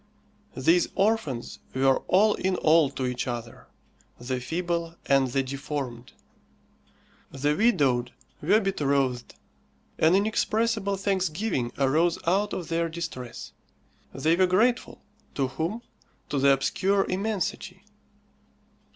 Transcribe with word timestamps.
These 0.57 0.87
orphans 0.95 1.59
were 1.75 1.99
all 2.07 2.33
in 2.33 2.55
all 2.55 2.89
to 2.89 3.05
each 3.05 3.27
other, 3.27 3.67
the 4.19 4.39
feeble 4.39 4.95
and 5.05 5.27
the 5.27 5.43
deformed. 5.43 6.13
The 7.29 7.53
widowed 7.55 8.11
were 8.41 8.59
betrothed. 8.59 9.35
An 9.99 10.15
inexpressible 10.15 10.97
thanksgiving 10.97 11.71
arose 11.77 12.17
out 12.25 12.51
of 12.51 12.69
their 12.69 12.89
distress. 12.89 13.51
They 14.11 14.35
were 14.35 14.47
grateful. 14.47 15.03
To 15.35 15.49
whom? 15.49 15.83
To 16.29 16.39
the 16.39 16.51
obscure 16.53 17.05
immensity. 17.07 17.83